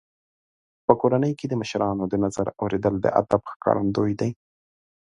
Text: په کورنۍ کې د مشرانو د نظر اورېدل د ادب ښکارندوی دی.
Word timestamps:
په 0.85 0.93
کورنۍ 1.01 1.33
کې 1.39 1.45
د 1.47 1.53
مشرانو 1.61 2.03
د 2.07 2.13
نظر 2.25 2.47
اورېدل 2.61 2.95
د 3.01 3.05
ادب 3.21 3.41
ښکارندوی 3.51 4.13
دی. 4.19 4.31